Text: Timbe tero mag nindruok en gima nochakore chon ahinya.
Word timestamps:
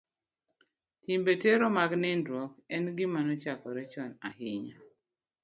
Timbe 1.03 1.33
tero 1.43 1.65
mag 1.77 1.91
nindruok 2.01 2.51
en 2.75 2.85
gima 2.97 3.19
nochakore 3.27 3.83
chon 3.93 4.11
ahinya. 4.27 4.75